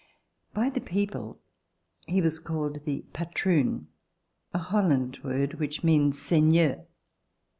By 0.55 0.71
the 0.71 0.81
people 0.81 1.39
he 2.07 2.21
was 2.23 2.39
called 2.39 2.85
the 2.85 3.05
"patroon," 3.13 3.85
a 4.51 4.57
Holland 4.57 5.19
word 5.23 5.59
which 5.59 5.83
means 5.83 6.17
seig^ieur. 6.17 6.87